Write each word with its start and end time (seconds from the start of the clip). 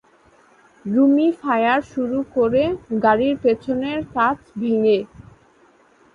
Rumi 0.85 1.27
fire 1.39 1.79
শুরু 1.91 2.19
করে 2.35 2.63
গাড়ির 3.03 3.35
পেছনের 3.43 3.99
কাচ 4.15 4.39
ভেঙে। 4.59 4.99